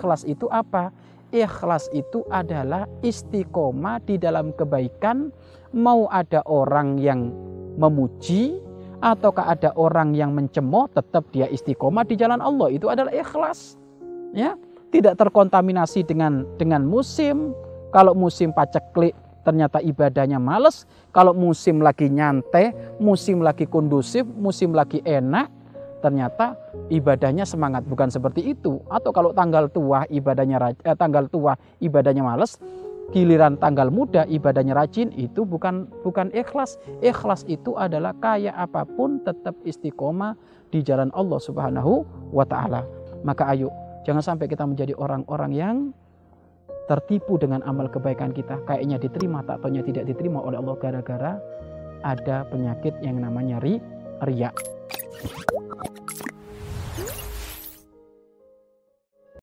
[0.00, 0.88] ikhlas itu apa?
[1.28, 5.28] Ikhlas itu adalah istiqomah di dalam kebaikan.
[5.76, 7.28] Mau ada orang yang
[7.76, 8.56] memuji,
[9.04, 12.72] ataukah ada orang yang mencemooh, tetap dia istiqomah di jalan Allah.
[12.72, 13.76] Itu adalah ikhlas.
[14.32, 14.56] Ya,
[14.88, 17.52] tidak terkontaminasi dengan dengan musim.
[17.92, 19.12] Kalau musim paceklik,
[19.44, 20.88] ternyata ibadahnya males.
[21.12, 25.50] Kalau musim lagi nyantai, musim lagi kondusif, musim lagi enak,
[26.00, 26.56] ternyata
[26.88, 28.80] ibadahnya semangat bukan seperti itu.
[28.88, 32.58] Atau kalau tanggal tua ibadahnya eh, tanggal tua ibadahnya males
[33.10, 36.80] giliran tanggal muda ibadahnya rajin itu bukan bukan ikhlas.
[37.04, 40.34] Ikhlas itu adalah kaya apa pun tetap istiqomah
[40.70, 42.86] di jalan Allah Subhanahu wa taala.
[43.26, 43.68] Maka ayo
[44.06, 45.76] jangan sampai kita menjadi orang-orang yang
[46.86, 48.58] tertipu dengan amal kebaikan kita.
[48.66, 51.32] Kayaknya diterima tak tidak diterima oleh Allah gara-gara
[52.00, 53.76] ada penyakit yang namanya ri
[54.24, 54.56] riak